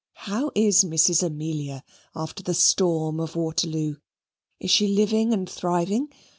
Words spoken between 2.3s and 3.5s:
the storm of